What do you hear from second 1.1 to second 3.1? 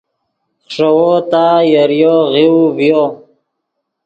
تا یریو غیؤو ڤیو